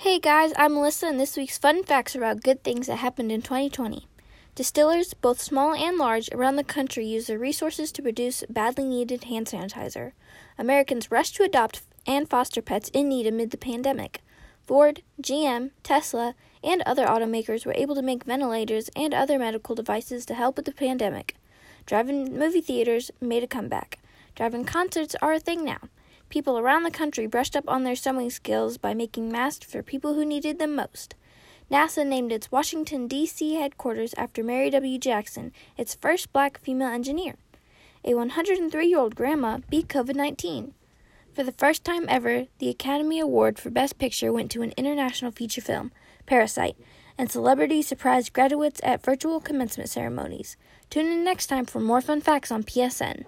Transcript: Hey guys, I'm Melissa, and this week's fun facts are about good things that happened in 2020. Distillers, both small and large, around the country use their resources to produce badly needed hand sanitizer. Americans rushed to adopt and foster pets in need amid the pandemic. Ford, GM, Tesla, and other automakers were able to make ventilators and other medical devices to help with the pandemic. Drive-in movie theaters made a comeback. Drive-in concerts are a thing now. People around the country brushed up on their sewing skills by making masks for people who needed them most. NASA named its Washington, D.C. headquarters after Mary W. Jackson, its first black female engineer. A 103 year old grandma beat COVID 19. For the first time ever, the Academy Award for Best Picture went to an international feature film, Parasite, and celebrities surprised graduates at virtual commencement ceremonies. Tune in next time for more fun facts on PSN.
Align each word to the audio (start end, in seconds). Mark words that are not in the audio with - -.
Hey 0.00 0.18
guys, 0.18 0.52
I'm 0.58 0.74
Melissa, 0.74 1.06
and 1.06 1.18
this 1.18 1.38
week's 1.38 1.56
fun 1.56 1.82
facts 1.82 2.14
are 2.14 2.18
about 2.18 2.42
good 2.42 2.62
things 2.62 2.86
that 2.86 2.96
happened 2.96 3.32
in 3.32 3.40
2020. 3.40 4.06
Distillers, 4.54 5.14
both 5.14 5.40
small 5.40 5.74
and 5.74 5.96
large, 5.96 6.28
around 6.32 6.56
the 6.56 6.64
country 6.64 7.06
use 7.06 7.28
their 7.28 7.38
resources 7.38 7.90
to 7.92 8.02
produce 8.02 8.44
badly 8.50 8.84
needed 8.84 9.24
hand 9.24 9.46
sanitizer. 9.46 10.12
Americans 10.58 11.10
rushed 11.10 11.36
to 11.36 11.44
adopt 11.44 11.80
and 12.06 12.28
foster 12.28 12.60
pets 12.60 12.90
in 12.90 13.08
need 13.08 13.26
amid 13.26 13.52
the 13.52 13.56
pandemic. 13.56 14.20
Ford, 14.66 15.00
GM, 15.20 15.70
Tesla, 15.82 16.34
and 16.62 16.82
other 16.82 17.06
automakers 17.06 17.64
were 17.64 17.74
able 17.74 17.94
to 17.94 18.02
make 18.02 18.24
ventilators 18.24 18.90
and 18.94 19.14
other 19.14 19.38
medical 19.38 19.74
devices 19.74 20.26
to 20.26 20.34
help 20.34 20.56
with 20.56 20.66
the 20.66 20.72
pandemic. 20.72 21.36
Drive-in 21.86 22.38
movie 22.38 22.60
theaters 22.60 23.10
made 23.18 23.42
a 23.42 23.48
comeback. 23.48 23.98
Drive-in 24.34 24.66
concerts 24.66 25.16
are 25.22 25.32
a 25.32 25.40
thing 25.40 25.64
now. 25.64 25.88
People 26.28 26.58
around 26.58 26.82
the 26.82 26.90
country 26.90 27.26
brushed 27.26 27.54
up 27.54 27.68
on 27.68 27.84
their 27.84 27.94
sewing 27.94 28.30
skills 28.30 28.78
by 28.78 28.94
making 28.94 29.30
masks 29.30 29.70
for 29.70 29.82
people 29.82 30.14
who 30.14 30.24
needed 30.24 30.58
them 30.58 30.74
most. 30.74 31.14
NASA 31.70 32.06
named 32.06 32.32
its 32.32 32.50
Washington, 32.50 33.06
D.C. 33.06 33.54
headquarters 33.54 34.14
after 34.16 34.42
Mary 34.42 34.70
W. 34.70 34.98
Jackson, 34.98 35.52
its 35.76 35.94
first 35.94 36.32
black 36.32 36.58
female 36.60 36.88
engineer. 36.88 37.36
A 38.04 38.14
103 38.14 38.86
year 38.86 38.98
old 38.98 39.14
grandma 39.14 39.58
beat 39.68 39.88
COVID 39.88 40.14
19. 40.14 40.74
For 41.32 41.42
the 41.42 41.52
first 41.52 41.84
time 41.84 42.06
ever, 42.08 42.46
the 42.58 42.70
Academy 42.70 43.20
Award 43.20 43.58
for 43.58 43.68
Best 43.68 43.98
Picture 43.98 44.32
went 44.32 44.50
to 44.52 44.62
an 44.62 44.72
international 44.76 45.32
feature 45.32 45.60
film, 45.60 45.92
Parasite, 46.24 46.76
and 47.18 47.30
celebrities 47.30 47.86
surprised 47.86 48.32
graduates 48.32 48.80
at 48.82 49.04
virtual 49.04 49.38
commencement 49.40 49.90
ceremonies. 49.90 50.56
Tune 50.88 51.06
in 51.06 51.24
next 51.24 51.48
time 51.48 51.66
for 51.66 51.80
more 51.80 52.00
fun 52.00 52.20
facts 52.20 52.50
on 52.50 52.62
PSN. 52.62 53.26